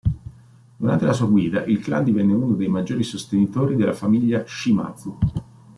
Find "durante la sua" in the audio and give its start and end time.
0.77-1.27